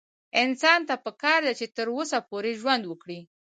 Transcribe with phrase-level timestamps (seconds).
[0.43, 3.19] انسان ته پکار ده چې تر وسه پورې ژوند وکړي